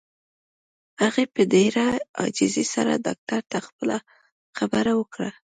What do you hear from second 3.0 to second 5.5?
ډاکټر ته خپله خبره وکړه.